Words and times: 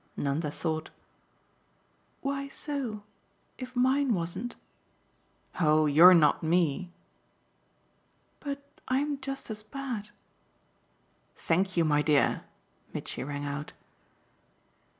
Nanda 0.17 0.49
thought. 0.49 0.89
"Why 2.21 2.47
so 2.47 3.03
if 3.59 3.75
mine 3.75 4.15
wasn't?" 4.15 4.55
"Oh 5.59 5.85
you're 5.85 6.15
not 6.15 6.41
me!" 6.41 6.91
"But 8.39 8.63
I'm 8.87 9.19
just 9.21 9.51
as 9.51 9.61
bad." 9.61 10.09
"Thank 11.35 11.77
you, 11.77 11.85
my 11.85 12.01
dear!" 12.01 12.45
Mitchy 12.95 13.23
rang 13.23 13.45
out. 13.45 13.73